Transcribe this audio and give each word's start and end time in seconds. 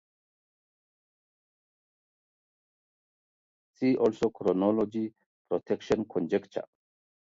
See 3.77 3.95
also 3.97 4.31
Chronology 4.31 5.13
protection 5.47 6.05
conjecture. 6.09 6.65